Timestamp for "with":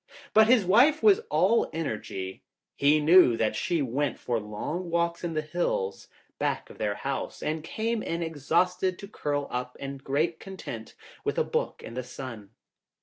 11.23-11.37